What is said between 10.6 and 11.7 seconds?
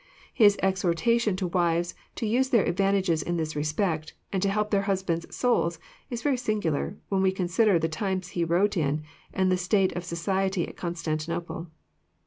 at Constantinople.